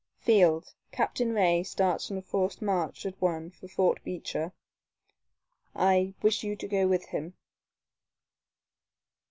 [0.17, 4.51] "Field, Captain Ray starts on a forced march at once for Fort Beecher.
[5.75, 7.35] I wish you to go with him."